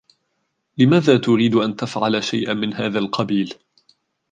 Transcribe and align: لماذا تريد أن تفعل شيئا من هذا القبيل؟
لماذا 0.77 1.17
تريد 1.17 1.55
أن 1.55 1.75
تفعل 1.75 2.23
شيئا 2.23 2.53
من 2.53 2.73
هذا 2.73 2.99
القبيل؟ 2.99 3.53